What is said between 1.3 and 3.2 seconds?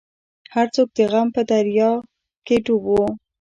په دریا کې ډوب وو.